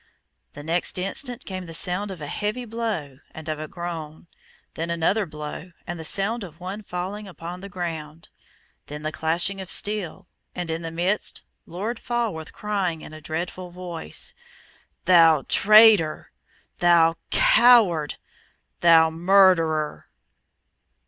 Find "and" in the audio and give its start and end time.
3.35-3.47, 5.85-5.99, 10.55-10.71